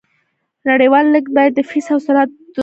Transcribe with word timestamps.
نړیوال 0.69 1.05
لیږد 1.13 1.31
باید 1.35 1.51
د 1.55 1.59
فیس 1.69 1.87
او 1.93 1.99
سرعت 2.05 2.29
دواړه 2.31 2.41
وګوري. 2.47 2.59